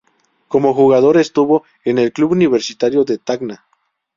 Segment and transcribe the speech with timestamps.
[0.47, 3.67] Como jugador estuvo en el club Universitario de Tacna.